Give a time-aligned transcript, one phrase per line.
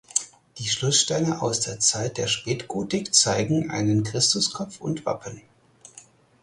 [0.57, 5.43] Die Schlusssteine aus der Zeit der Spätgotik zeigen einen Christuskopf und Wappen.